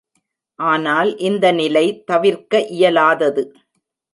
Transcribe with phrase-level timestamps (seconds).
[0.59, 3.43] ஆனால் இந்த நிலை தவிர்க்க இயலாதது.